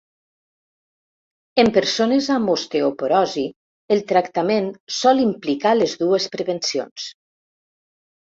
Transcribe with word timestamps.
En 1.63 1.67
persones 1.75 2.29
amb 2.35 2.53
osteoporosi, 2.53 3.43
el 3.95 4.01
tractament 4.13 4.71
sol 5.01 5.23
implicar 5.27 5.75
les 5.77 5.93
dues 6.03 6.29
prevencions. 6.37 7.07